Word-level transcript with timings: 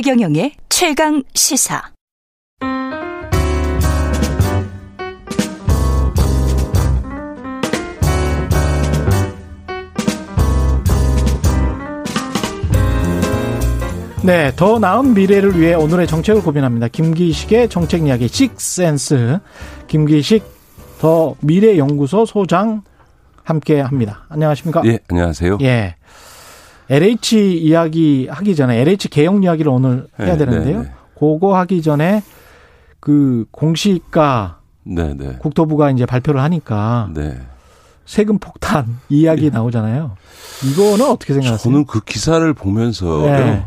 최경영의 0.00 0.52
최강 0.68 1.24
시사. 1.34 1.82
네, 14.22 14.52
더 14.54 14.78
나은 14.78 15.14
미래를 15.14 15.58
위해 15.58 15.74
오늘의 15.74 16.06
정책을 16.06 16.42
고민합니다. 16.42 16.86
김기식의 16.86 17.68
정책 17.68 18.06
이야기 18.06 18.28
식센스. 18.28 19.40
김기식 19.88 20.44
더 21.00 21.34
미래연구소 21.40 22.24
소장 22.24 22.82
함께 23.42 23.80
합니다. 23.80 24.26
안녕하십니까? 24.28 24.82
예, 24.84 25.00
안녕하세요. 25.08 25.58
예. 25.62 25.97
LH 26.90 27.58
이야기 27.58 28.28
하기 28.30 28.56
전에 28.56 28.78
LH 28.80 29.08
개혁 29.08 29.42
이야기를 29.44 29.70
오늘 29.70 30.06
해야 30.18 30.36
네, 30.36 30.38
되는데요. 30.38 30.82
네, 30.82 30.88
네. 30.88 30.92
그거 31.18 31.56
하기 31.58 31.82
전에 31.82 32.22
그 33.00 33.44
공시가 33.50 34.58
네, 34.84 35.14
네. 35.14 35.36
국토부가 35.38 35.90
이제 35.90 36.06
발표를 36.06 36.40
하니까 36.42 37.10
네. 37.14 37.38
세금 38.06 38.38
폭탄 38.38 38.98
이야기 39.10 39.50
나오잖아요. 39.50 40.16
이거는 40.72 41.04
어떻게 41.10 41.34
생각하세요? 41.34 41.58
저는 41.58 41.84
그 41.86 42.00
기사를 42.00 42.52
보면서 42.54 43.20
네. 43.26 43.66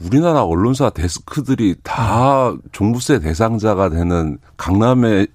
우리나라 0.00 0.42
언론사 0.42 0.90
데스크들이 0.90 1.76
다 1.84 2.52
종부세 2.72 3.20
대상자가 3.20 3.88
되는 3.90 4.38
강남에 4.56 5.26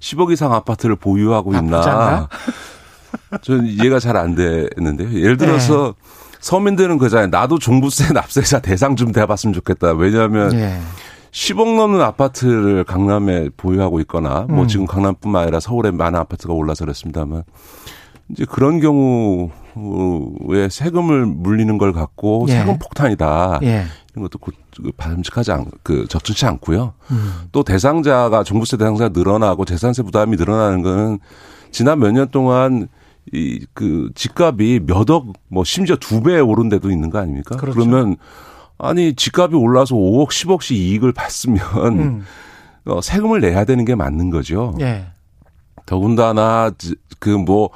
10억 0.00 0.32
이상 0.32 0.52
아파트를 0.52 0.96
보유하고 0.96 1.52
나쁘지 1.52 1.68
있나? 1.88 2.28
저는 3.42 3.66
이해가 3.66 3.98
잘 4.00 4.16
안 4.16 4.34
되는데요. 4.34 5.12
예를 5.20 5.36
들어서 5.36 5.94
네. 5.96 6.25
서민들은 6.50 6.98
그잖아요. 6.98 7.26
나도 7.26 7.58
종부세 7.58 8.12
납세자 8.14 8.60
대상 8.60 8.94
좀 8.94 9.10
돼봤으면 9.10 9.52
좋겠다. 9.52 9.92
왜냐하면 9.94 10.52
예. 10.54 10.78
10억 11.32 11.74
넘는 11.76 12.00
아파트를 12.00 12.84
강남에 12.84 13.48
보유하고 13.56 13.98
있거나 14.00 14.46
뭐 14.48 14.62
음. 14.62 14.68
지금 14.68 14.86
강남뿐만 14.86 15.42
아니라 15.42 15.58
서울에 15.58 15.90
많은 15.90 16.18
아파트가 16.20 16.54
올라서 16.54 16.84
그렇습니다만 16.84 17.42
이제 18.28 18.44
그런 18.48 18.78
경우에 18.80 19.50
세금을 20.70 21.26
물리는 21.26 21.76
걸 21.78 21.92
갖고 21.92 22.46
예. 22.48 22.52
세금 22.58 22.78
폭탄이다. 22.78 23.58
예. 23.64 23.84
이런 24.12 24.22
것도 24.22 24.38
고- 24.38 24.52
그 24.80 24.92
바람직하지 24.96 25.50
않, 25.50 25.64
그 25.82 26.06
적절치 26.08 26.46
않고요. 26.46 26.92
음. 27.10 27.32
또 27.50 27.64
대상자가 27.64 28.44
종부세 28.44 28.76
대상자가 28.76 29.10
늘어나고 29.18 29.64
재산세 29.64 30.02
부담이 30.04 30.36
늘어나는 30.36 30.82
거는 30.82 31.18
지난 31.72 31.98
몇 31.98 32.12
년 32.12 32.28
동안 32.30 32.86
이 33.32 33.66
그 33.74 34.10
집값이 34.14 34.80
몇 34.86 35.10
억 35.10 35.32
뭐 35.48 35.64
심지어 35.64 35.96
두 35.96 36.22
배 36.22 36.38
오른 36.38 36.68
데도 36.68 36.90
있는 36.90 37.10
거 37.10 37.18
아닙니까? 37.18 37.56
그렇죠. 37.56 37.78
그러면 37.78 38.16
아니 38.78 39.14
집값이 39.14 39.54
올라서 39.56 39.94
5억 39.96 40.28
10억씩 40.28 40.74
이익을 40.76 41.12
봤으면 41.12 41.60
음. 41.98 42.24
어, 42.86 43.00
세금을 43.00 43.40
내야 43.40 43.64
되는 43.64 43.84
게 43.84 43.94
맞는 43.94 44.30
거죠. 44.30 44.74
예. 44.80 45.06
더군다나 45.86 46.70
그 47.18 47.30
뭐 47.30 47.70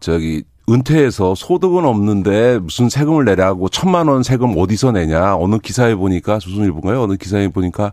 저기 0.00 0.44
은퇴해서 0.68 1.34
소득은 1.34 1.84
없는데 1.84 2.58
무슨 2.58 2.88
세금을 2.88 3.24
내라고 3.26 3.68
천만 3.68 4.08
원 4.08 4.22
세금 4.22 4.54
어디서 4.56 4.92
내냐 4.92 5.36
어느 5.36 5.58
기사에 5.58 5.94
보니까 5.94 6.38
조선일보인가요 6.38 7.02
어느 7.02 7.16
기사에 7.16 7.48
보니까 7.48 7.92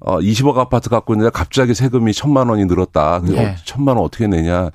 어 0.00 0.18
20억 0.18 0.56
아파트 0.58 0.88
갖고 0.90 1.12
있는데 1.14 1.30
갑자기 1.30 1.74
세금이 1.74 2.12
천만 2.14 2.48
원이 2.48 2.64
늘었다 2.66 3.20
예. 3.30 3.38
어, 3.46 3.54
천만 3.64 3.96
원 3.96 4.04
어떻게 4.06 4.26
내냐 4.26 4.70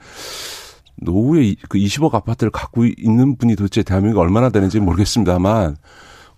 노후에 1.02 1.44
이- 1.44 1.56
그 1.68 1.78
20억 1.78 2.14
아파트를 2.14 2.52
갖고 2.52 2.86
있는 2.86 3.36
분이 3.38 3.56
도대체 3.56 3.84
대한민국에 3.84 4.22
얼마나 4.22 4.50
되는지 4.50 4.80
모르겠습니다만 4.80 5.76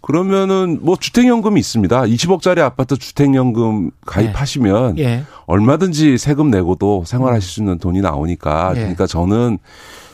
그러면은 0.02 0.80
뭐 0.82 0.98
주택연금이 0.98 1.60
있습니다 1.60 2.02
20억짜리 2.02 2.60
아파트 2.60 2.98
주택연금 2.98 3.92
가입하시면 4.06 5.00
예. 5.00 5.24
얼마든지 5.46 6.18
세금 6.18 6.50
내고도 6.52 7.04
생활하실 7.06 7.50
수 7.50 7.60
있는 7.62 7.78
돈이 7.78 8.02
나오니까 8.02 8.72
예. 8.76 8.80
그러니까 8.80 9.08
저는 9.08 9.60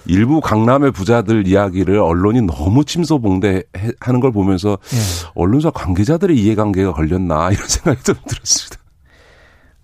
일부 0.05 0.41
강남의 0.41 0.91
부자들 0.91 1.47
이야기를 1.47 1.97
언론이 1.99 2.41
너무 2.43 2.85
침소봉대하는 2.85 4.19
걸 4.21 4.31
보면서 4.31 4.77
예. 4.93 4.97
언론사 5.35 5.71
관계자들의 5.71 6.37
이해관계가 6.37 6.93
걸렸나 6.93 7.49
이런 7.51 7.65
생각이 7.67 8.03
좀 8.03 8.15
들었습니다. 8.27 8.77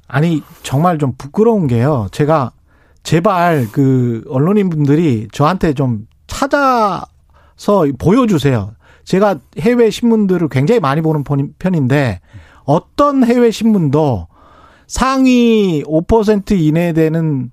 아니 0.07 0.43
정말 0.63 0.99
좀 0.99 1.13
부끄러운 1.17 1.65
게요. 1.67 2.07
제가 2.11 2.51
제발 3.05 3.67
그 3.71 4.23
언론인 4.29 4.69
분들이 4.69 5.27
저한테 5.31 5.73
좀 5.73 6.07
찾아서 6.27 7.85
보여주세요. 7.99 8.73
제가 9.03 9.37
해외 9.59 9.91
신문들을 9.91 10.49
굉장히 10.49 10.79
많이 10.79 11.01
보는 11.01 11.23
편- 11.23 11.53
편인데 11.59 12.19
어떤 12.63 13.23
해외 13.23 13.51
신문도 13.51 14.27
상위 14.87 15.83
5% 15.85 16.51
이내 16.59 16.93
되는 16.93 17.51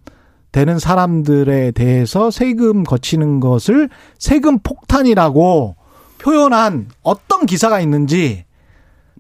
되는 0.53 0.79
사람들에 0.79 1.71
대해서 1.73 2.31
세금 2.31 2.83
거치는 2.85 3.41
것을 3.41 3.89
세금 4.19 4.59
폭탄이라고 4.59 5.77
표현한 6.19 6.89
어떤 7.03 7.47
기사가 7.47 7.81
있는지 7.81 8.45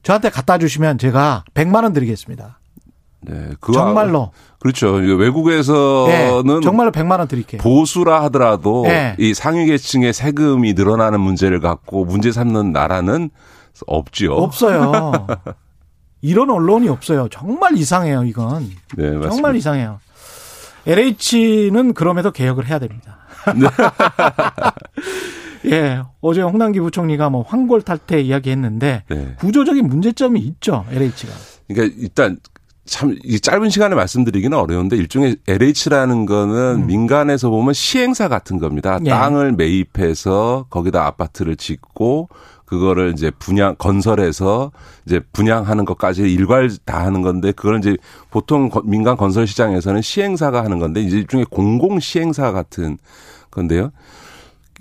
저한테 0.03 0.29
갖다 0.31 0.59
주시면 0.59 0.99
제가 0.99 1.45
100만 1.55 1.85
원 1.85 1.93
드리겠습니다. 1.93 2.59
네, 3.23 3.51
그거 3.61 3.73
정말로. 3.75 4.31
그렇죠. 4.59 4.93
외국에서는 4.93 6.57
예, 6.59 6.61
정말로 6.63 6.93
100만 6.93 7.19
원 7.19 7.29
드릴게요. 7.29 7.61
보수라 7.61 8.23
하더라도 8.25 8.85
예. 8.87 9.17
이 9.19 9.35
상위 9.35 9.67
계층의 9.67 10.13
세금이 10.13 10.75
늘어나는 10.75 11.21
문제를 11.21 11.61
갖고 11.61 12.05
문제 12.05 12.31
삼는 12.31 12.73
나라는 12.73 13.31
없지요. 13.87 14.35
없어요. 14.35 15.27
이런 16.23 16.51
언론이 16.51 16.89
없어요. 16.89 17.29
정말 17.29 17.77
이상해요, 17.77 18.23
이건. 18.25 18.71
네, 18.97 19.05
맞습니다. 19.05 19.31
정말 19.31 19.57
이상해요. 19.57 19.99
LH는 20.87 21.95
그럼에도 21.95 22.31
개혁을 22.31 22.69
해야 22.69 22.79
됩니다. 22.79 23.19
네. 23.57 23.67
예, 25.71 26.03
어제 26.21 26.43
홍남기 26.43 26.81
부총리가 26.81 27.31
뭐 27.31 27.43
황골 27.43 27.83
탈퇴 27.83 28.21
이야기했는데 28.21 29.05
네. 29.09 29.35
구조적인 29.39 29.87
문제점이 29.87 30.41
있죠, 30.41 30.85
LH가. 30.91 31.33
그러니까 31.69 31.97
일단 32.01 32.39
참 32.85 33.17
이 33.25 33.39
짧은 33.39 33.71
시간에 33.71 33.95
말씀드리기는 33.95 34.57
어려운데 34.59 34.97
일종의 34.97 35.37
LH라는 35.47 36.27
거는 36.27 36.87
민간에서 36.87 37.49
보면 37.49 37.75
시행사 37.75 38.29
같은 38.29 38.59
겁니다. 38.59 38.97
음. 38.99 39.07
예. 39.07 39.11
땅을 39.11 39.53
매입해서 39.53 40.67
거기다 40.69 41.07
아파트를 41.07 41.57
짓고 41.57 42.29
그거를 42.65 43.13
이제 43.13 43.31
분양 43.39 43.77
건설해서 43.77 44.73
이제 45.07 45.21
분양하는 45.33 45.85
것까지 45.85 46.23
일괄 46.23 46.71
다 46.85 47.05
하는 47.05 47.21
건데 47.23 47.53
그걸 47.53 47.79
이제 47.79 47.97
보통 48.31 48.69
거- 48.71 48.83
민간 48.85 49.17
건설 49.17 49.47
시장에서는 49.47 50.01
시행사가 50.03 50.65
하는 50.65 50.79
건데 50.79 51.03
이제 51.03 51.19
일종의 51.19 51.47
공공 51.51 52.01
시행사 52.01 52.51
같은 52.51 52.97
건데요. 53.51 53.91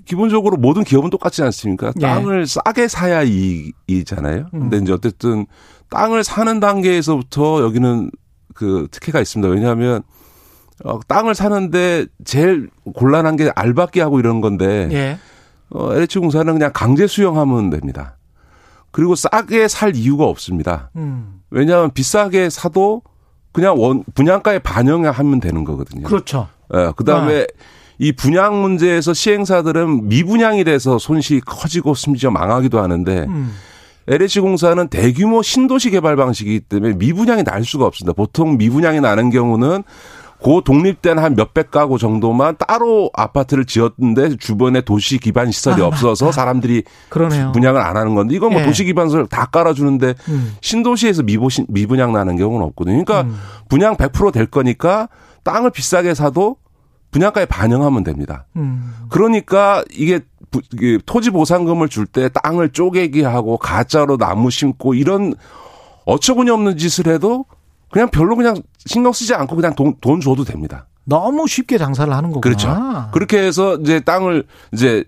기본적으로 0.06 0.58
모든 0.58 0.84
기업은 0.84 1.10
똑같지 1.10 1.44
않습니까? 1.44 1.94
예. 1.98 2.02
땅을 2.02 2.48
싸게 2.48 2.88
사야 2.88 3.24
이익이잖아요. 3.24 4.48
근데 4.52 4.78
이제 4.78 4.94
어쨌든 4.94 5.46
땅을 5.90 6.24
사는 6.24 6.60
단계에서부터 6.60 7.62
여기는 7.62 8.12
그 8.54 8.88
특혜가 8.92 9.20
있습니다. 9.20 9.52
왜냐하면 9.54 10.04
어, 10.84 11.00
땅을 11.08 11.36
사는데 11.36 12.06
제일 12.26 12.70
곤란한 12.96 13.36
게 13.36 13.52
알박기 13.56 14.00
하고 14.00 14.20
이런 14.20 14.42
건데 14.42 14.90
예. 14.92 15.18
어, 15.70 15.94
LH 15.94 16.20
공사는 16.20 16.52
그냥 16.52 16.72
강제 16.74 17.08
수용하면 17.08 17.70
됩니다. 17.70 18.18
그리고 18.92 19.16
싸게 19.16 19.68
살 19.68 19.96
이유가 19.96 20.26
없습니다. 20.26 20.90
음. 20.96 21.42
왜냐하면 21.50 21.92
비싸게 21.92 22.50
사도 22.50 23.04
그냥 23.52 23.80
원 23.80 24.04
분양가에 24.16 24.60
반영하면 24.60 25.40
되는 25.40 25.64
거거든요. 25.64 26.08
그렇죠. 26.08 26.48
예, 26.74 26.92
그다음에 26.96 27.46
이 28.02 28.12
분양 28.12 28.60
문제에서 28.64 29.14
시행사들은 29.14 30.10
미분양이 30.10 30.64
돼서 30.64 30.98
손실이 30.98 31.42
커지고 31.42 31.94
심지어 31.94 32.32
망하기도 32.32 32.82
하는데 32.82 33.26
음. 33.30 33.54
LH공사는 34.08 34.88
대규모 34.88 35.44
신도시 35.44 35.92
개발 35.92 36.16
방식이기 36.16 36.62
때문에 36.62 36.96
미분양이 36.96 37.44
날 37.44 37.64
수가 37.64 37.86
없습니다. 37.86 38.14
보통 38.14 38.58
미분양이 38.58 39.00
나는 39.02 39.30
경우는 39.30 39.84
고 40.40 40.62
독립된 40.62 41.20
한 41.20 41.36
몇백 41.36 41.70
가구 41.70 42.00
정도만 42.00 42.56
따로 42.58 43.12
아파트를 43.14 43.66
지었는데 43.66 44.38
주변에 44.38 44.82
도시 44.82 45.20
기반 45.20 45.52
시설이 45.52 45.84
아, 45.84 45.86
없어서 45.86 46.32
사람들이 46.32 46.82
그러네요. 47.10 47.52
분양을 47.52 47.80
안 47.80 47.98
하는 47.98 48.16
건데 48.16 48.34
이건 48.34 48.54
뭐 48.54 48.62
예. 48.62 48.66
도시 48.66 48.84
기반 48.84 49.10
시설 49.10 49.28
다 49.28 49.46
깔아주는데 49.46 50.16
음. 50.30 50.56
신도시에서 50.62 51.22
미보신, 51.22 51.68
미분양 51.70 52.14
나는 52.14 52.36
경우는 52.36 52.66
없거든요. 52.70 53.06
그러니까 53.06 53.30
음. 53.30 53.40
분양 53.70 53.96
100%될 53.96 54.48
거니까 54.48 55.08
땅을 55.44 55.70
비싸게 55.70 56.16
사도 56.16 56.58
분양가에 57.12 57.46
반영하면 57.46 58.04
됩니다. 58.04 58.46
음. 58.56 58.94
그러니까 59.10 59.84
이게 59.92 60.22
토지 61.06 61.30
보상금을 61.30 61.88
줄 61.90 62.06
때 62.06 62.30
땅을 62.30 62.70
쪼개기 62.70 63.22
하고 63.24 63.58
가짜로 63.58 64.18
나무 64.18 64.50
심고 64.50 64.96
이런 64.96 65.34
어처구니 66.06 66.50
없는 66.50 66.78
짓을 66.78 67.08
해도 67.08 67.46
그냥 67.90 68.10
별로 68.10 68.36
그냥 68.36 68.56
신경 68.86 69.14
쓰지 69.14 69.34
않고 69.34 69.56
그냥 69.56 69.76
돈, 69.76 69.94
돈 70.02 70.20
줘도 70.20 70.44
됩니다. 70.44 70.88
너무 71.04 71.48
쉽게 71.48 71.78
장사를 71.78 72.12
하는 72.14 72.32
거구나. 72.32 72.42
그렇죠. 72.42 73.10
그렇게 73.14 73.40
해서 73.40 73.76
이제 73.76 74.00
땅을 74.00 74.46
이제 74.74 75.04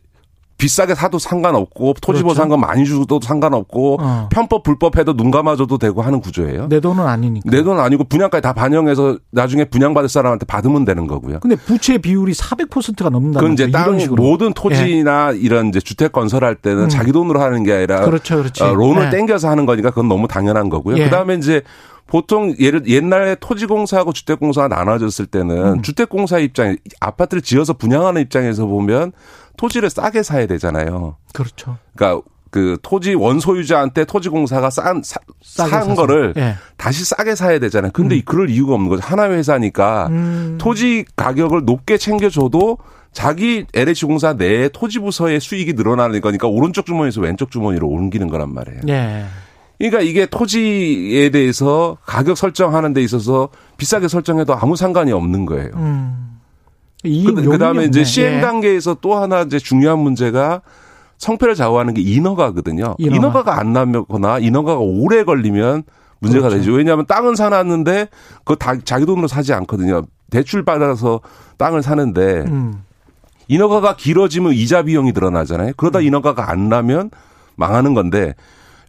비싸게 0.63 0.95
사도 0.95 1.19
상관없고 1.19 1.95
토지 2.01 2.21
그렇죠. 2.21 2.27
보상금 2.27 2.61
많이 2.61 2.85
주도 2.85 3.19
상관없고 3.21 3.97
어. 3.99 4.29
편법 4.31 4.63
불법해도 4.63 5.13
눈 5.17 5.29
감아줘도 5.29 5.77
되고 5.77 6.01
하는 6.01 6.21
구조예요. 6.21 6.69
내 6.69 6.79
돈은 6.79 7.05
아니니까. 7.05 7.49
내 7.51 7.63
돈 7.63 7.79
아니고 7.79 8.05
분양까지 8.05 8.41
다 8.41 8.53
반영해서 8.53 9.17
나중에 9.31 9.65
분양받을 9.65 10.07
사람한테 10.07 10.45
받으면 10.45 10.85
되는 10.85 11.05
거고요. 11.05 11.41
근데 11.41 11.57
부채 11.57 11.97
비율이 11.97 12.31
400%가 12.33 13.09
넘는다는 13.09 13.55
그건 13.55 13.97
이제 13.97 13.99
식으로. 14.03 14.23
모든 14.23 14.53
토지나 14.53 15.31
이런 15.31 15.67
이제 15.67 15.81
주택 15.81 16.13
건설할 16.13 16.55
때는 16.55 16.83
음. 16.83 16.89
자기 16.89 17.11
돈으로 17.11 17.41
하는 17.41 17.63
게 17.63 17.73
아니라 17.73 18.05
그렇죠, 18.05 18.37
그렇지. 18.37 18.63
어, 18.63 18.73
론을 18.73 19.09
네. 19.09 19.17
땡겨서 19.17 19.49
하는 19.49 19.65
거니까 19.65 19.89
그건 19.89 20.07
너무 20.07 20.29
당연한 20.29 20.69
거고요. 20.69 20.97
예. 20.97 21.03
그다음에 21.05 21.35
이제 21.35 21.61
보통 22.07 22.53
예를 22.59 22.87
옛날에 22.87 23.35
토지공사하고 23.39 24.13
주택공사가 24.13 24.67
나눠졌을 24.67 25.25
때는 25.25 25.73
음. 25.75 25.81
주택공사 25.81 26.37
입장 26.39 26.75
아파트를 26.99 27.41
지어서 27.41 27.73
분양하는 27.73 28.21
입장에서 28.21 28.65
보면 28.65 29.13
토지를 29.57 29.89
싸게 29.89 30.23
사야 30.23 30.45
되잖아요. 30.47 31.15
그렇죠. 31.33 31.77
그러니까 31.95 32.21
그 32.49 32.77
토지 32.83 33.15
원소유자한테 33.15 34.05
토지공사가 34.05 34.69
싼 34.69 35.01
사, 35.03 35.19
사서. 35.41 35.95
거를 35.95 36.33
예. 36.37 36.55
다시 36.77 37.03
싸게 37.03 37.33
사야 37.33 37.57
되잖아요. 37.59 37.91
근데 37.93 38.21
그럴 38.21 38.49
이유가 38.51 38.75
없는 38.75 38.89
거죠. 38.89 39.01
하나 39.03 39.29
회사니까 39.29 40.07
음. 40.11 40.57
토지 40.59 41.03
가격을 41.15 41.65
높게 41.65 41.97
챙겨줘도 41.97 42.77
자기 43.11 43.65
LH공사 43.73 44.33
내 44.33 44.69
토지 44.69 44.99
부서의 44.99 45.39
수익이 45.39 45.73
늘어나는 45.73 46.21
거니까 46.21 46.47
오른쪽 46.47 46.85
주머니에서 46.85 47.21
왼쪽 47.21 47.49
주머니로 47.49 47.87
옮기는 47.87 48.27
거란 48.27 48.53
말이에요. 48.53 48.81
예. 48.89 49.25
그러니까 49.79 50.01
이게 50.01 50.27
토지에 50.27 51.29
대해서 51.31 51.97
가격 52.05 52.37
설정하는 52.37 52.93
데 52.93 53.01
있어서 53.01 53.49
비싸게 53.77 54.07
설정해도 54.07 54.53
아무 54.53 54.75
상관이 54.75 55.11
없는 55.11 55.45
거예요. 55.47 55.71
음. 55.75 56.32
이 57.03 57.25
그, 57.25 57.57
다음에 57.57 57.83
이제 57.85 57.99
없네. 57.99 58.03
시행 58.05 58.37
예. 58.37 58.41
단계에서 58.41 58.97
또 59.01 59.15
하나 59.15 59.41
이제 59.41 59.59
중요한 59.59 59.99
문제가 59.99 60.61
성패를 61.17 61.55
좌우하는 61.55 61.93
게 61.93 62.01
인허가거든요. 62.01 62.95
인허가. 62.97 63.15
인허가. 63.15 63.59
안 63.59 63.73
나거나 63.73 64.39
인허가가 64.39 64.79
오래 64.79 65.23
걸리면 65.23 65.83
문제가 66.19 66.47
그렇죠. 66.47 66.57
되죠. 66.57 66.71
왜냐하면 66.73 67.05
땅은 67.05 67.35
사놨는데 67.35 68.07
그거 68.39 68.55
다 68.55 68.75
자기 68.83 69.05
돈으로 69.05 69.27
사지 69.27 69.53
않거든요. 69.53 70.03
대출 70.29 70.63
받아서 70.63 71.21
땅을 71.57 71.83
사는데 71.83 72.45
음. 72.47 72.83
인허가가 73.47 73.95
길어지면 73.95 74.53
이자 74.53 74.83
비용이 74.83 75.11
늘어나잖아요. 75.11 75.73
그러다 75.77 75.99
음. 75.99 76.03
인허가가 76.05 76.49
안 76.49 76.69
나면 76.69 77.11
망하는 77.55 77.93
건데 77.93 78.33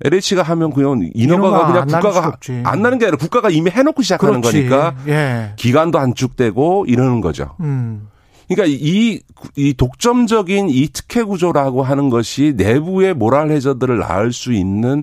LH가 0.04 0.42
하면 0.42 0.72
그냥 0.72 1.10
인허가가 1.14 1.46
인허가 1.56 1.84
그냥 1.84 2.00
국가가. 2.02 2.36
안 2.64 2.82
나는 2.82 2.98
게 2.98 3.06
아니라 3.06 3.16
국가가 3.16 3.50
이미 3.50 3.70
해놓고 3.70 4.02
시작하는 4.02 4.40
그렇지. 4.40 4.68
거니까 4.68 4.94
예. 5.08 5.52
기간도 5.56 5.98
안축되고 5.98 6.84
이러는 6.86 7.20
거죠. 7.20 7.54
음. 7.60 8.08
그러니까 8.48 8.76
이, 8.78 9.20
이 9.56 9.74
독점적인 9.74 10.68
이 10.68 10.88
특혜 10.92 11.22
구조라고 11.22 11.82
하는 11.82 12.10
것이 12.10 12.52
내부의 12.56 13.14
모랄 13.14 13.50
해저들을 13.50 13.98
낳을 13.98 14.32
수 14.32 14.52
있는 14.52 15.02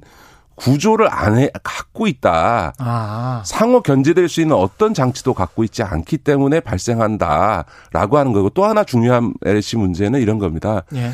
구조를 0.56 1.08
안 1.12 1.40
해, 1.40 1.50
갖고 1.64 2.06
있다. 2.06 2.74
아. 2.78 3.42
상호 3.44 3.82
견제될 3.82 4.30
수 4.30 4.42
있는 4.42 4.56
어떤 4.56 4.94
장치도 4.94 5.34
갖고 5.34 5.64
있지 5.64 5.82
않기 5.82 6.20
때문에 6.20 6.60
발생한다라고 6.60 8.18
하는 8.20 8.32
거고 8.32 8.52
또 8.52 8.66
하나 8.66 8.84
중요한 8.84 9.34
LH 9.44 9.78
문제는 9.78 10.22
이런 10.22 10.38
겁니다. 10.38 10.84
예. 10.94 11.12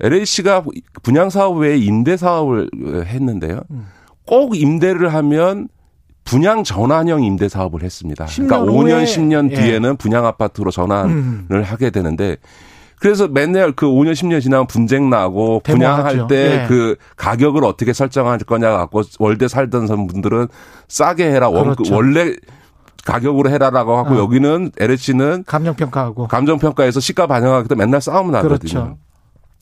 LH가 0.00 0.62
분양 1.02 1.30
사업 1.30 1.58
외에 1.58 1.76
임대 1.76 2.16
사업을 2.16 2.68
했는데요. 3.06 3.60
음. 3.70 3.86
꼭 4.26 4.56
임대를 4.56 5.12
하면 5.14 5.68
분양 6.24 6.64
전환형 6.64 7.22
임대 7.22 7.48
사업을 7.48 7.82
했습니다. 7.82 8.24
10년 8.24 8.48
그러니까 8.48 8.72
후에 8.72 8.92
5년, 8.94 9.04
10년 9.04 9.50
예. 9.50 9.54
뒤에는 9.56 9.96
분양 9.96 10.24
아파트로 10.26 10.70
전환을 10.70 11.10
음. 11.12 11.62
하게 11.62 11.90
되는데 11.90 12.36
그래서 12.98 13.28
맨날 13.28 13.72
그 13.72 13.84
5년, 13.86 14.12
10년 14.12 14.40
지나면 14.40 14.66
분쟁 14.66 15.10
나고 15.10 15.60
분양할 15.60 16.12
데모하죠. 16.14 16.26
때 16.28 16.62
예. 16.62 16.66
그 16.66 16.96
가격을 17.16 17.62
어떻게 17.64 17.92
설정할 17.92 18.38
거냐 18.38 18.70
갖고 18.70 19.02
월대 19.18 19.48
살던 19.48 19.86
분들은 20.06 20.48
싸게 20.88 21.30
해라. 21.30 21.50
원- 21.50 21.74
그렇죠. 21.74 21.94
원래 21.94 22.32
가격으로 23.04 23.50
해라라고 23.50 23.98
하고 23.98 24.14
어. 24.14 24.18
여기는 24.18 24.70
LH는 24.80 25.44
감정 25.46 25.74
평가하고. 25.76 26.28
감정평가에서 26.28 27.00
시가 27.00 27.26
반영하기 27.26 27.68
때문에 27.68 27.84
맨날 27.84 28.00
싸움 28.00 28.30
나거든요. 28.30 28.58
그렇죠. 28.58 28.96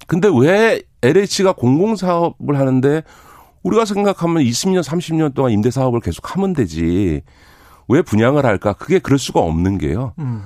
근데 0.07 0.29
왜 0.35 0.83
LH가 1.03 1.53
공공사업을 1.53 2.59
하는데 2.59 3.03
우리가 3.63 3.85
생각하면 3.85 4.43
20년, 4.43 4.83
30년 4.83 5.35
동안 5.35 5.53
임대사업을 5.53 6.01
계속 6.01 6.35
하면 6.37 6.53
되지. 6.53 7.23
왜 7.89 8.03
분양을 8.03 8.45
할까? 8.45 8.73
그게 8.73 8.99
그럴 8.99 9.19
수가 9.19 9.41
없는 9.41 9.79
게요. 9.79 10.13
음. 10.19 10.43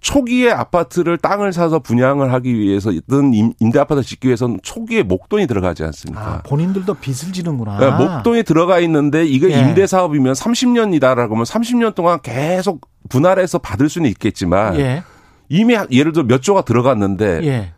초기에 0.00 0.52
아파트를 0.52 1.18
땅을 1.18 1.52
사서 1.52 1.80
분양을 1.80 2.32
하기 2.32 2.54
위해서든 2.56 3.34
임- 3.34 3.52
임대 3.58 3.80
아파트를 3.80 4.04
짓기 4.04 4.28
위해서는 4.28 4.60
초기에 4.62 5.02
목돈이 5.02 5.46
들어가지 5.48 5.82
않습니까? 5.82 6.22
아, 6.24 6.42
본인들도 6.42 6.94
빚을 6.94 7.32
지는구나. 7.32 7.78
네, 7.78 7.90
목돈이 7.90 8.44
들어가 8.44 8.78
있는데 8.80 9.26
이게 9.26 9.50
예. 9.50 9.60
임대 9.60 9.86
사업이면 9.88 10.34
30년이다라고 10.34 11.30
하면 11.30 11.42
30년 11.42 11.94
동안 11.96 12.20
계속 12.22 12.88
분할해서 13.08 13.58
받을 13.58 13.88
수는 13.88 14.08
있겠지만 14.10 14.78
예. 14.78 15.02
이미 15.48 15.76
예를 15.90 16.12
들어 16.12 16.24
몇 16.26 16.42
조가 16.42 16.62
들어갔는데 16.62 17.40
예. 17.44 17.72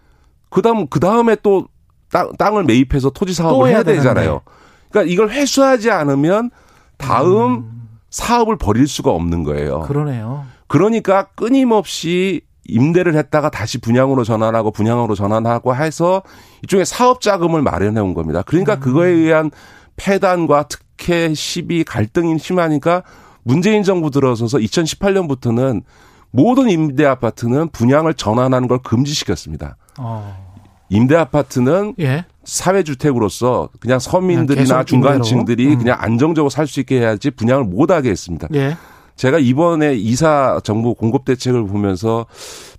그다음 0.51 0.87
그 0.89 1.01
다음에 1.01 1.37
또 1.43 1.67
땅, 2.11 2.33
땅을 2.37 2.65
매입해서 2.65 3.11
토지 3.11 3.33
또 3.37 3.43
사업을 3.43 3.69
해야 3.69 3.77
해야 3.77 3.83
되잖아요. 3.85 4.43
그러니까 4.91 5.13
이걸 5.13 5.31
회수하지 5.31 5.91
않으면 5.91 6.51
다음 6.97 7.89
사업을 8.11 8.57
벌일 8.57 8.87
수가 8.87 9.11
없는 9.11 9.45
거예요. 9.45 9.83
음. 9.83 9.87
그러네요. 9.87 10.45
그러니까 10.67 11.29
끊임없이 11.35 12.43
임대를 12.65 13.15
했다가 13.15 13.51
다시 13.51 13.79
분양으로 13.79 14.25
전환하고 14.25 14.71
분양으로 14.71 15.15
전환하고 15.15 15.75
해서 15.75 16.23
이쪽에 16.65 16.85
사업 16.85 17.21
자금을 17.21 17.63
마련해 17.63 18.01
온 18.01 18.15
겁니다. 18.15 18.43
그러니까 18.43 18.75
음. 18.75 18.81
그거에 18.81 19.09
의한 19.09 19.51
폐단과 19.97 20.65
특혜, 20.65 21.35
시비, 21.35 21.85
갈등이 21.85 22.39
심하니까 22.39 23.03
문재인 23.43 23.83
정부 23.83 24.11
들어서서 24.11 24.59
2018년부터는 24.59 25.83
모든 26.31 26.71
임대 26.71 27.05
아파트는 27.05 27.71
분양을 27.71 28.15
전환하는 28.15 28.69
걸 28.69 28.79
금지시켰습니다. 28.79 29.77
어. 30.01 30.51
임대 30.89 31.15
아파트는 31.15 31.95
예. 32.01 32.25
사회주택으로서 32.45 33.69
그냥 33.79 33.99
서민들이나 33.99 34.85
중간층들이? 34.85 35.75
음. 35.75 35.79
그냥 35.79 35.99
안정적으로 36.01 36.51
살 36.51 36.67
수 36.67 36.81
있게 36.81 37.01
해야지 37.01 37.31
분양을 37.31 37.65
못 37.65 37.91
하게 37.91 38.11
했습니다. 38.11 38.49
예. 38.55 38.77
제가 39.17 39.39
이번에 39.39 39.95
이사 39.95 40.59
정부 40.65 40.95
공급 40.95 41.25
대책을 41.27 41.67
보면서 41.67 42.27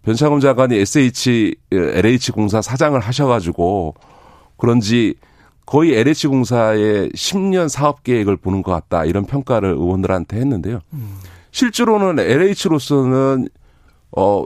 변창흠 0.04 0.40
장관이 0.40 0.76
SH 0.76 1.56
LH 1.72 2.32
공사 2.32 2.62
사장을 2.62 3.00
하셔가지고 3.00 3.94
그런지 4.58 5.14
거의 5.68 5.94
LH 5.94 6.28
공사의 6.28 7.10
10년 7.12 7.70
사업 7.70 8.04
계획을 8.04 8.38
보는 8.38 8.64
것 8.64 8.72
같다 8.72 9.06
이런 9.06 9.26
평가를 9.26 9.70
의원들한테 9.70 10.38
했는데요. 10.38 10.80
실제로는 11.52 12.20
LH로서는 12.20 13.48
어 14.18 14.44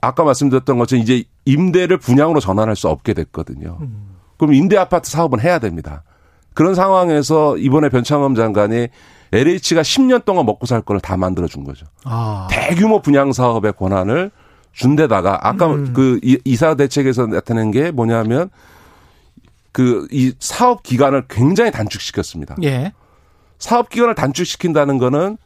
아까 0.00 0.24
말씀드렸던 0.24 0.78
것처럼 0.78 1.02
이제 1.02 1.24
임대를 1.44 1.98
분양으로 1.98 2.40
전환할 2.40 2.76
수 2.76 2.88
없게 2.88 3.14
됐거든요. 3.14 3.78
그럼 4.38 4.54
임대 4.54 4.76
아파트 4.76 5.10
사업은 5.10 5.40
해야 5.40 5.58
됩니다. 5.58 6.02
그런 6.54 6.74
상황에서 6.74 7.56
이번에 7.56 7.88
변창흠 7.88 8.34
장관이 8.34 8.88
LH가 9.32 9.80
10년 9.82 10.24
동안 10.24 10.44
먹고 10.44 10.66
살 10.66 10.82
거를 10.82 11.00
다 11.00 11.16
만들어 11.16 11.46
준 11.48 11.64
거죠. 11.64 11.86
아. 12.04 12.48
대규모 12.50 13.00
분양 13.00 13.32
사업의 13.32 13.72
권한을 13.72 14.30
준 14.72 14.94
데다가 14.96 15.38
아까 15.48 15.66
음. 15.68 15.92
그 15.94 16.20
이- 16.22 16.38
이사 16.44 16.74
대책에서 16.74 17.26
나타낸 17.26 17.70
게 17.70 17.90
뭐냐면 17.90 18.50
그 19.72 20.06
이 20.10 20.34
사업 20.38 20.82
기간을 20.82 21.24
굉장히 21.30 21.70
단축시켰습니다. 21.70 22.56
예. 22.62 22.92
사업 23.58 23.88
기간을 23.88 24.14
단축시킨다는 24.14 24.98
거는 24.98 25.38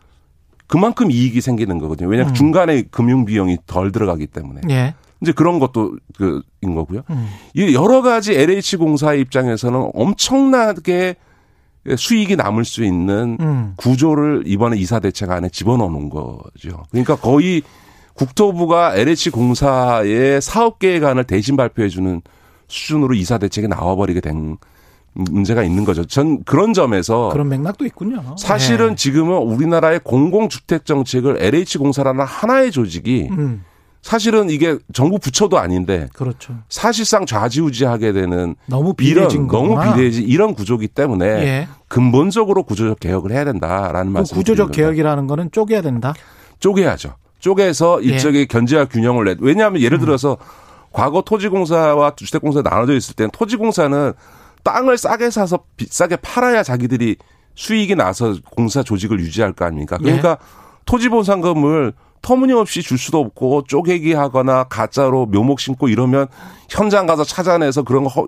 그만큼 0.67 1.13
이익이 1.13 1.41
생기는 1.41 1.79
거거든요. 1.79 2.09
왜냐하면 2.09 2.33
음. 2.33 2.35
중간에 2.35 2.83
금융 2.91 3.25
비용이 3.25 3.59
덜 3.69 3.93
들어가기 3.93 4.27
때문에. 4.27 4.63
예. 4.71 4.95
이제 5.27 5.33
그런 5.33 5.59
것도 5.59 5.97
그인 6.17 6.75
거고요. 6.77 7.03
음. 7.11 7.29
이 7.55 7.75
여러 7.75 8.01
가지 8.01 8.33
LH 8.33 8.77
공사의 8.77 9.21
입장에서는 9.23 9.91
엄청나게 9.93 11.17
수익이 11.97 12.37
남을 12.37 12.65
수 12.65 12.85
있는 12.85 13.37
음. 13.41 13.73
구조를 13.77 14.45
이번에 14.47 14.77
이사 14.79 15.01
대책 15.01 15.31
안에 15.33 15.49
집어넣는 15.49 16.11
거죠. 16.11 16.85
그러니까 16.91 17.17
거의 17.17 17.63
국토부가 18.15 18.95
LH 18.95 19.31
공사의 19.31 20.41
사업 20.41 20.79
계획안을 20.79 21.25
대신 21.25 21.57
발표해 21.57 21.89
주는 21.89 22.23
수준으로 22.69 23.15
이사 23.15 23.39
대책이 23.39 23.67
나와버리게 23.67 24.21
된 24.21 24.57
문제가 25.13 25.65
있는 25.65 25.85
거죠. 25.85 26.05
전 26.05 26.45
그런 26.45 26.73
점에서 26.73 27.31
그런 27.31 27.49
맥락도 27.49 27.85
있군요. 27.85 28.37
사실은 28.39 28.93
예. 28.93 28.95
지금은 28.95 29.39
우리나라의 29.39 30.01
공공주택 30.05 30.85
정책을 30.85 31.43
LH 31.43 31.79
공사라는 31.79 32.25
하나의 32.25 32.71
조직이 32.71 33.29
음. 33.31 33.65
사실은 34.07 34.51
이게 34.51 34.79
정부 34.93 35.19
부처도 35.19 35.59
아닌데 35.59 36.09
그렇죠. 36.13 36.55
사실상 36.69 37.27
좌지우지하게 37.27 38.13
되는 38.13 38.55
너무 38.67 38.95
비례진 38.95 39.49
너무. 39.49 39.77
비례지 39.97 40.23
이런 40.23 40.55
구조기 40.55 40.87
때문에 40.87 41.27
예. 41.27 41.69
근본적으로 41.89 42.63
구조적 42.63 43.01
개혁을 43.01 43.33
해야 43.33 43.45
된다라는 43.45 44.13
그 44.13 44.19
말씀. 44.19 44.37
구조적 44.37 44.71
개혁이라는 44.71 45.27
거는 45.27 45.51
쪼개야 45.51 45.83
된다. 45.83 46.15
쪼개야죠. 46.61 47.17
쪼개서 47.41 48.05
예. 48.05 48.07
일적의 48.07 48.47
견제와 48.47 48.85
균형을 48.85 49.25
내. 49.25 49.35
왜냐하면 49.41 49.83
예를 49.83 49.99
들어서 49.99 50.37
과거 50.93 51.23
토지공사와 51.23 52.15
주택공사 52.15 52.63
나눠져 52.63 52.95
있을 52.95 53.17
때는 53.17 53.31
토지공사는 53.33 54.13
땅을 54.63 54.99
싸게 54.99 55.31
사서 55.31 55.65
비싸게 55.77 56.19
팔아야 56.23 56.63
자기들이 56.63 57.17
수익이 57.57 57.97
나서 57.97 58.37
공사 58.51 58.85
조직을 58.85 59.19
유지할 59.19 59.53
거 59.53 59.65
아닙니까? 59.65 59.99
그러니까 59.99 60.31
예. 60.31 60.37
토지 60.85 61.09
보상금을 61.09 61.93
터무니없이 62.23 62.83
줄 62.83 62.99
수도 62.99 63.21
없고 63.21 63.65
쪼개기 63.65 64.15
하거나 64.15 64.65
가짜로 64.65 65.27
묘목 65.27 65.61
심고 65.61 65.89
이러면 65.89 66.27
현장 66.69 67.07
가서 67.07 67.25
찾아내서 67.25 67.83
그런 67.83 68.05
거 68.05 68.11
허, 68.11 68.27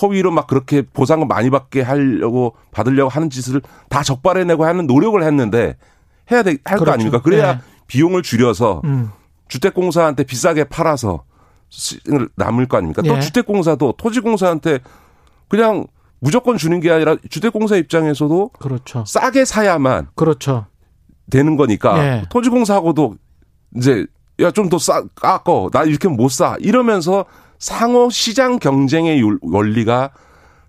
허위로 0.00 0.30
막 0.30 0.46
그렇게 0.46 0.82
보상금 0.82 1.28
많이 1.28 1.50
받게 1.50 1.82
하려고 1.82 2.54
받으려고 2.70 3.10
하는 3.10 3.30
짓을 3.30 3.60
다 3.88 4.02
적발해내고 4.02 4.64
하는 4.64 4.86
노력을 4.86 5.22
했는데 5.22 5.76
해야 6.30 6.42
될 6.42 6.58
할거 6.64 6.84
그렇죠. 6.84 6.94
아닙니까? 6.94 7.22
그래야 7.22 7.54
네. 7.54 7.60
비용을 7.86 8.22
줄여서 8.22 8.82
음. 8.84 9.10
주택공사한테 9.48 10.24
비싸게 10.24 10.64
팔아서 10.64 11.24
남을 12.36 12.66
거 12.66 12.76
아닙니까? 12.76 13.02
예. 13.04 13.08
또 13.08 13.20
주택공사도 13.20 13.94
토지공사한테 13.98 14.80
그냥 15.48 15.86
무조건 16.20 16.56
주는 16.56 16.80
게 16.80 16.90
아니라 16.90 17.16
주택공사 17.30 17.76
입장에서도 17.76 18.50
그렇죠. 18.58 19.04
싸게 19.06 19.44
사야만 19.44 20.08
그렇죠. 20.14 20.66
되는 21.30 21.56
거니까 21.56 21.98
예. 22.04 22.22
토지공사하고도 22.30 23.16
이제 23.76 24.06
야 24.40 24.50
좀 24.50 24.68
더 24.68 24.78
싸 24.78 25.02
깎어 25.16 25.68
나 25.72 25.82
이렇게 25.84 26.08
못 26.08 26.30
사 26.30 26.56
이러면서 26.60 27.24
상호 27.58 28.08
시장 28.10 28.58
경쟁의 28.58 29.20
원리가 29.42 30.10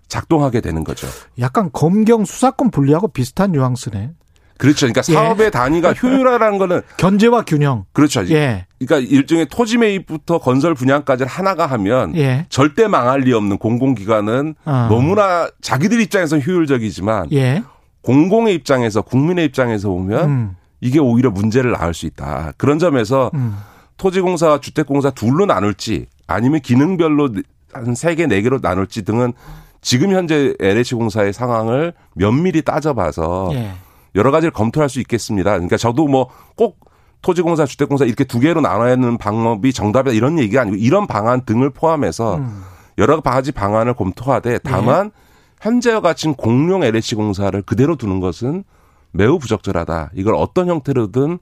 작동하게 0.08 0.60
되는 0.60 0.82
거죠. 0.82 1.06
약간 1.38 1.70
검경 1.72 2.24
수사권 2.24 2.70
분리하고 2.72 3.08
비슷한 3.08 3.52
뉘앙스네. 3.52 4.10
그렇죠. 4.58 4.86
그러니까 4.88 5.02
예. 5.08 5.12
사업의 5.14 5.46
예. 5.46 5.50
단위가 5.50 5.92
효율화라는 6.02 6.58
거는 6.58 6.82
견제와 6.98 7.42
균형. 7.46 7.84
그렇죠. 7.92 8.28
예. 8.28 8.66
그러니까 8.78 9.08
일종의 9.08 9.46
토지 9.46 9.78
매입부터 9.78 10.38
건설 10.38 10.74
분양까지 10.74 11.24
하나가 11.24 11.64
하면 11.66 12.14
예. 12.16 12.46
절대 12.50 12.86
망할 12.88 13.20
리 13.20 13.32
없는 13.32 13.56
공공기관은 13.58 14.56
어. 14.66 14.86
너무나 14.90 15.48
자기들 15.62 16.00
입장에서 16.00 16.38
효율적이지만 16.38 17.28
예. 17.32 17.62
공공의 18.02 18.54
입장에서 18.54 19.02
국민의 19.02 19.46
입장에서 19.46 19.88
보면 19.88 20.28
음. 20.28 20.56
이게 20.80 20.98
오히려 20.98 21.30
문제를 21.30 21.72
낳을 21.72 21.92
수 21.94 22.06
있다. 22.06 22.52
그런 22.56 22.78
점에서 22.78 23.30
음. 23.34 23.56
토지공사와 23.98 24.60
주택공사 24.60 25.10
둘로 25.10 25.44
나눌지 25.46 26.06
아니면 26.26 26.60
기능별로 26.60 27.30
한 27.72 27.94
세 27.94 28.14
개, 28.14 28.26
네 28.26 28.40
개로 28.42 28.58
나눌지 28.60 29.02
등은 29.04 29.32
지금 29.82 30.12
현재 30.12 30.54
LH공사의 30.60 31.32
상황을 31.32 31.92
면밀히 32.14 32.62
따져봐서 32.62 33.50
예. 33.52 33.72
여러 34.14 34.30
가지를 34.30 34.50
검토할 34.52 34.88
수 34.88 34.98
있겠습니다. 35.00 35.52
그러니까 35.52 35.76
저도 35.76 36.08
뭐 36.08 36.28
꼭 36.56 36.80
토지공사, 37.22 37.66
주택공사 37.66 38.06
이렇게 38.06 38.24
두 38.24 38.40
개로 38.40 38.60
나눠야 38.62 38.92
하는 38.92 39.18
방법이 39.18 39.72
정답이다 39.74 40.14
이런 40.14 40.38
얘기가 40.38 40.62
아니고 40.62 40.76
이런 40.76 41.06
방안 41.06 41.44
등을 41.44 41.68
포함해서 41.70 42.36
음. 42.36 42.62
여러 42.98 43.20
가지 43.20 43.52
방안을 43.52 43.92
검토하되 43.94 44.58
다만 44.64 45.06
예. 45.14 45.29
현재와 45.60 46.00
같이 46.00 46.28
공룡 46.28 46.82
LH 46.82 47.14
공사를 47.14 47.60
그대로 47.62 47.96
두는 47.96 48.20
것은 48.20 48.64
매우 49.12 49.38
부적절하다. 49.38 50.12
이걸 50.14 50.34
어떤 50.34 50.68
형태로든 50.68 51.38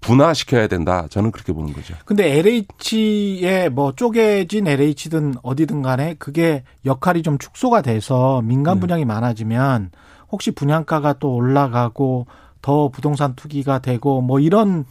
분화시켜야 0.00 0.68
된다. 0.68 1.06
저는 1.10 1.32
그렇게 1.32 1.52
보는 1.52 1.72
거죠. 1.72 1.94
근데 2.04 2.38
LH에 2.38 3.68
뭐 3.68 3.92
쪼개진 3.92 4.68
LH든 4.68 5.34
어디든 5.42 5.82
간에 5.82 6.14
그게 6.18 6.62
역할이 6.84 7.22
좀 7.22 7.38
축소가 7.38 7.82
돼서 7.82 8.40
민간 8.42 8.76
네. 8.76 8.80
분양이 8.80 9.02
네. 9.02 9.06
많아지면 9.06 9.90
혹시 10.30 10.52
분양가가 10.52 11.14
또 11.14 11.34
올라가고 11.34 12.26
더 12.62 12.88
부동산 12.88 13.34
투기가 13.34 13.80
되고 13.80 14.20
뭐 14.20 14.38
이런 14.40 14.84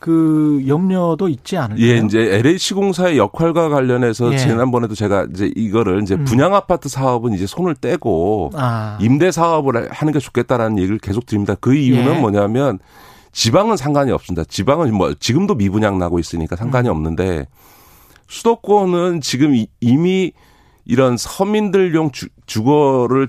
그 0.00 0.62
염려도 0.66 1.28
있지 1.28 1.56
않을까요? 1.56 1.86
예, 1.86 1.98
이제 1.98 2.18
LH 2.18 2.74
공사의 2.74 3.18
역할과 3.18 3.68
관련해서 3.68 4.32
예. 4.32 4.38
지난번에도 4.38 4.94
제가 4.94 5.26
이제 5.32 5.52
이거를 5.54 6.02
이제 6.02 6.14
음. 6.14 6.24
분양 6.24 6.54
아파트 6.54 6.88
사업은 6.88 7.32
이제 7.34 7.46
손을 7.46 7.74
떼고 7.74 8.50
아. 8.54 8.98
임대 9.00 9.30
사업을 9.30 9.90
하는 9.92 10.12
게 10.12 10.18
좋겠다라는 10.18 10.78
얘기를 10.78 10.98
계속 10.98 11.26
드립니다. 11.26 11.54
그 11.60 11.74
이유는 11.74 12.16
예. 12.16 12.18
뭐냐면 12.20 12.78
지방은 13.32 13.76
상관이 13.76 14.10
없습니다. 14.10 14.44
지방은 14.44 14.92
뭐 14.94 15.14
지금도 15.14 15.54
미분양 15.54 15.98
나고 15.98 16.18
있으니까 16.18 16.56
상관이 16.56 16.88
음. 16.88 16.94
없는데 16.94 17.46
수도권은 18.26 19.20
지금 19.20 19.54
이미 19.80 20.32
이런 20.84 21.16
서민들용 21.16 22.10
주, 22.10 22.28
주거를 22.46 23.28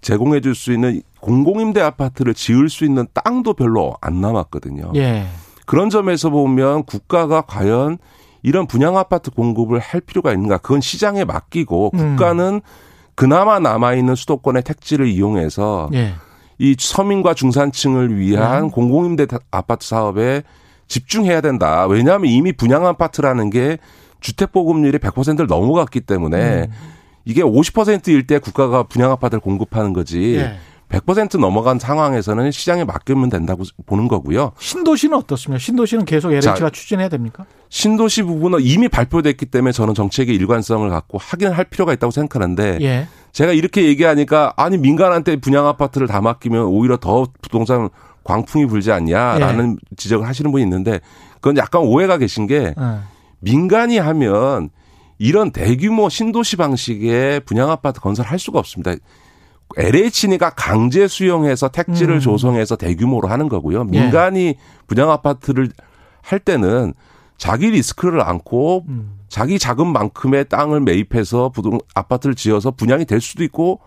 제공해 0.00 0.40
줄 0.40 0.54
수 0.54 0.72
있는 0.72 1.02
공공임대 1.20 1.80
아파트를 1.80 2.34
지을 2.34 2.68
수 2.68 2.84
있는 2.84 3.06
땅도 3.12 3.54
별로 3.54 3.96
안 4.00 4.20
남았거든요. 4.20 4.92
예. 4.94 5.26
그런 5.66 5.90
점에서 5.90 6.30
보면 6.30 6.84
국가가 6.84 7.42
과연 7.42 7.98
이런 8.42 8.66
분양 8.66 8.96
아파트 8.96 9.30
공급을 9.30 9.78
할 9.80 10.00
필요가 10.00 10.32
있는가? 10.32 10.58
그건 10.58 10.80
시장에 10.80 11.24
맡기고 11.24 11.90
음. 11.94 11.98
국가는 11.98 12.60
그나마 13.14 13.58
남아 13.58 13.94
있는 13.94 14.14
수도권의 14.14 14.62
택지를 14.62 15.08
이용해서 15.08 15.90
예. 15.94 16.14
이 16.58 16.76
서민과 16.78 17.34
중산층을 17.34 18.18
위한 18.18 18.64
음. 18.64 18.70
공공임대 18.70 19.26
아파트 19.50 19.86
사업에 19.86 20.42
집중해야 20.86 21.40
된다. 21.40 21.86
왜냐하면 21.86 22.30
이미 22.30 22.52
분양 22.52 22.86
아파트라는 22.86 23.50
게 23.50 23.78
주택 24.20 24.52
보급률이 24.52 24.98
100%를 24.98 25.46
넘어갔기 25.46 26.02
때문에 26.02 26.62
음. 26.64 26.72
이게 27.24 27.42
50%일 27.42 28.26
때 28.26 28.38
국가가 28.38 28.84
분양 28.84 29.10
아파트를 29.10 29.40
공급하는 29.40 29.92
거지. 29.92 30.36
예. 30.36 30.56
100% 30.88 31.40
넘어간 31.40 31.78
상황에서는 31.78 32.50
시장에 32.52 32.84
맡기면 32.84 33.28
된다고 33.28 33.64
보는 33.86 34.08
거고요. 34.08 34.52
신도시는 34.58 35.16
어떻습니까? 35.18 35.58
신도시는 35.58 36.04
계속 36.04 36.32
LH가 36.32 36.54
자, 36.54 36.70
추진해야 36.70 37.08
됩니까? 37.08 37.44
신도시 37.68 38.22
부분은 38.22 38.60
이미 38.62 38.88
발표됐기 38.88 39.46
때문에 39.46 39.72
저는 39.72 39.94
정책의 39.94 40.34
일관성을 40.36 40.88
갖고 40.88 41.18
확인할 41.18 41.64
필요가 41.64 41.92
있다고 41.92 42.12
생각하는데 42.12 42.78
예. 42.82 43.08
제가 43.32 43.52
이렇게 43.52 43.84
얘기하니까 43.86 44.54
아니 44.56 44.78
민간한테 44.78 45.36
분양 45.36 45.66
아파트를 45.66 46.06
다 46.06 46.20
맡기면 46.20 46.64
오히려 46.66 46.96
더 46.96 47.26
부동산 47.42 47.88
광풍이 48.22 48.66
불지 48.66 48.92
않냐라는 48.92 49.72
예. 49.72 49.94
지적을 49.96 50.26
하시는 50.26 50.50
분이 50.52 50.62
있는데 50.62 51.00
그건 51.36 51.56
약간 51.56 51.82
오해가 51.82 52.16
계신 52.18 52.46
게 52.46 52.74
예. 52.78 52.98
민간이 53.40 53.98
하면 53.98 54.70
이런 55.18 55.50
대규모 55.50 56.08
신도시 56.08 56.56
방식의 56.56 57.40
분양 57.40 57.70
아파트 57.70 58.00
건설할 58.00 58.38
수가 58.38 58.58
없습니다. 58.58 58.94
LH니까 59.76 60.50
강제 60.50 61.08
수용해서 61.08 61.68
택지를 61.68 62.16
음. 62.16 62.20
조성해서 62.20 62.76
대규모로 62.76 63.28
하는 63.28 63.48
거고요. 63.48 63.84
민간이 63.84 64.46
예. 64.46 64.54
분양 64.86 65.10
아파트를 65.10 65.70
할 66.22 66.38
때는 66.38 66.94
자기 67.36 67.70
리스크를 67.70 68.22
안고 68.22 68.84
음. 68.88 69.18
자기 69.28 69.58
자금만큼의 69.58 70.48
땅을 70.48 70.80
매입해서 70.80 71.50
부동 71.50 71.78
아파트를 71.94 72.34
지어서 72.34 72.70
분양이 72.70 73.04
될 73.04 73.20
수도 73.20 73.44
있고 73.44 73.80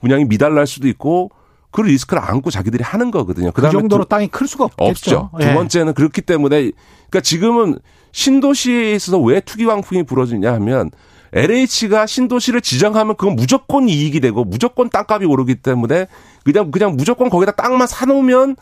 분양이 0.00 0.24
미달날 0.24 0.66
수도 0.66 0.88
있고 0.88 1.30
그 1.70 1.82
리스크를 1.82 2.22
안고 2.22 2.50
자기들이 2.50 2.82
하는 2.82 3.10
거거든요. 3.10 3.50
그 3.52 3.68
정도로 3.70 4.04
두, 4.04 4.08
땅이 4.08 4.28
클 4.28 4.46
수가 4.48 4.64
없겠죠. 4.64 4.90
없죠. 5.16 5.30
예. 5.40 5.48
두 5.48 5.54
번째는 5.54 5.94
그렇기 5.94 6.22
때문에 6.22 6.70
그러니까 7.10 7.20
지금은 7.20 7.78
신도시에 8.12 8.94
있어서 8.94 9.18
왜 9.18 9.40
투기 9.40 9.66
광풍이 9.66 10.04
불어지냐 10.04 10.52
하면 10.54 10.90
LH가 11.32 12.06
신도시를 12.06 12.60
지정하면 12.60 13.16
그건 13.16 13.36
무조건 13.36 13.88
이익이 13.88 14.20
되고 14.20 14.44
무조건 14.44 14.88
땅값이 14.88 15.26
오르기 15.26 15.56
때문에 15.56 16.06
그냥 16.44 16.70
그냥 16.70 16.96
무조건 16.96 17.28
거기다 17.28 17.52
땅만 17.52 17.86
사놓으면 17.86 18.56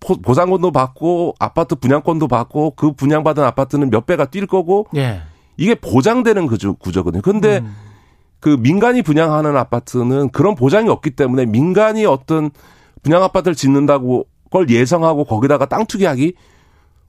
보상권도 0.00 0.72
받고 0.72 1.34
아파트 1.38 1.74
분양권도 1.76 2.28
받고 2.28 2.74
그 2.76 2.92
분양받은 2.92 3.42
아파트는 3.44 3.90
몇 3.90 4.06
배가 4.06 4.26
뛸 4.26 4.46
거고 4.46 4.86
예. 4.96 5.22
이게 5.56 5.74
보장되는 5.74 6.46
구조, 6.46 6.74
구조거든요. 6.74 7.22
근데 7.22 7.58
음. 7.58 7.74
그 8.40 8.56
민간이 8.58 9.02
분양하는 9.02 9.56
아파트는 9.56 10.30
그런 10.30 10.56
보장이 10.56 10.88
없기 10.88 11.10
때문에 11.10 11.46
민간이 11.46 12.04
어떤 12.04 12.50
분양 13.02 13.22
아파트를 13.22 13.54
짓는다고 13.54 14.26
걸 14.50 14.68
예상하고 14.68 15.24
거기다가 15.24 15.66
땅 15.66 15.86
투기하기 15.86 16.34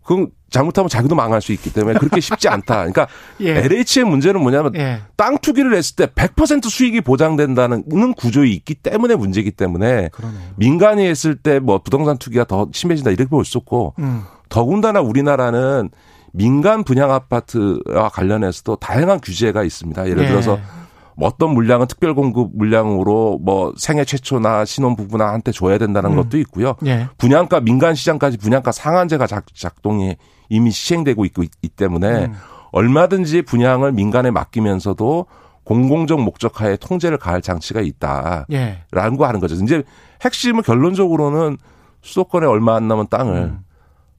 그건 0.03 0.29
잘못하면 0.49 0.87
자기도 0.89 1.15
망할 1.15 1.41
수 1.41 1.51
있기 1.51 1.73
때문에 1.73 1.97
그렇게 1.97 2.19
쉽지 2.21 2.47
않다. 2.47 2.75
그러니까 2.75 3.07
예. 3.41 3.57
LH의 3.57 4.05
문제는 4.05 4.39
뭐냐면 4.41 4.75
예. 4.75 5.01
땅 5.15 5.37
투기를 5.39 5.73
했을 5.75 5.95
때 5.95 6.05
100% 6.05 6.69
수익이 6.69 7.01
보장된다는 7.01 7.83
구조이 8.15 8.53
있기 8.53 8.75
때문에 8.75 9.15
문제이기 9.15 9.51
때문에 9.51 10.09
그러네요. 10.11 10.41
민간이 10.57 11.05
했을 11.07 11.35
때 11.35 11.59
뭐 11.59 11.79
부동산 11.81 12.17
투기가 12.17 12.43
더 12.45 12.67
심해진다 12.71 13.11
이렇게 13.11 13.29
볼 13.29 13.45
수 13.45 13.57
없고 13.57 13.95
음. 13.99 14.23
더군다나 14.49 15.01
우리나라는 15.01 15.89
민간 16.33 16.83
분양 16.83 17.11
아파트와 17.11 18.09
관련해서도 18.09 18.75
다양한 18.77 19.19
규제가 19.21 19.63
있습니다. 19.63 20.07
예를 20.09 20.23
예. 20.23 20.27
들어서 20.27 20.57
뭐 20.57 20.82
어떤 21.19 21.53
물량은 21.53 21.87
특별 21.87 22.13
공급 22.13 22.51
물량으로 22.55 23.39
뭐 23.41 23.73
생애 23.77 24.03
최초나 24.05 24.65
신혼 24.65 24.95
부부나한테 24.95 25.51
줘야 25.51 25.77
된다는 25.77 26.11
음. 26.11 26.15
것도 26.15 26.37
있고요. 26.39 26.75
예. 26.85 27.07
분양가 27.17 27.59
민간 27.59 27.95
시장까지 27.95 28.37
분양가 28.37 28.71
상한제가 28.71 29.27
작, 29.27 29.45
작동이 29.53 30.15
이미 30.49 30.71
시행되고 30.71 31.25
있고 31.25 31.43
있기 31.43 31.69
때문에 31.69 32.25
음. 32.25 32.33
얼마든지 32.71 33.43
분양을 33.43 33.91
민간에 33.91 34.31
맡기면서도 34.31 35.27
공공적 35.63 36.21
목적하에 36.21 36.75
통제를 36.77 37.17
가할 37.17 37.41
장치가 37.41 37.81
있다라는 37.81 38.45
예. 38.51 38.81
거 39.17 39.25
하는 39.25 39.39
거죠. 39.39 39.55
이제 39.55 39.83
핵심은 40.23 40.63
결론적으로는 40.63 41.57
수도권에 42.01 42.45
얼마 42.45 42.75
안 42.75 42.87
남은 42.87 43.07
땅을 43.09 43.35
음. 43.35 43.59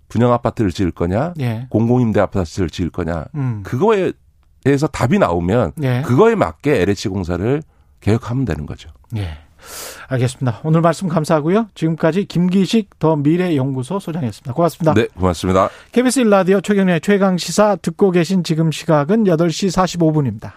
분양 0.08 0.32
아파트를 0.32 0.70
지을 0.70 0.90
거냐, 0.92 1.34
예. 1.40 1.66
공공임대 1.70 2.20
아파트를 2.20 2.70
지을 2.70 2.90
거냐, 2.90 3.24
음. 3.34 3.62
그거에 3.64 4.12
에서 4.66 4.87
답이 4.87 5.18
나오면 5.18 5.73
예. 5.83 6.02
그거에 6.02 6.35
맞게 6.35 6.80
LH 6.83 7.09
공사를 7.09 7.62
개혁하면 8.00 8.44
되는 8.44 8.64
거죠. 8.66 8.88
예. 9.16 9.38
알겠습니다. 10.09 10.61
오늘 10.64 10.80
말씀 10.80 11.09
감사하고요. 11.09 11.68
지금까지 11.75 12.26
김기식 12.26 12.99
더 12.99 13.16
미래연구소 13.16 13.99
소장이었습니다. 13.99 14.52
고맙습니다. 14.52 14.94
네, 14.94 15.06
고맙습니다. 15.16 15.71
KBS 15.92 16.25
1라디오 16.25 16.62
최경련의 16.62 17.00
최강 17.00 17.38
시사 17.38 17.76
듣고 17.76 18.11
계신 18.11 18.44
지금 18.44 18.71
시각은 18.71 19.25
8시 19.25 19.71
45분입니다. 19.71 20.52